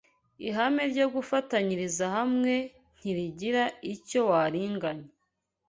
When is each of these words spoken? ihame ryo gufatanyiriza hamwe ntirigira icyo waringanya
ihame 0.47 0.83
ryo 0.91 1.05
gufatanyiriza 1.15 2.05
hamwe 2.15 2.53
ntirigira 2.97 3.63
icyo 3.93 4.19
waringanya 4.29 5.07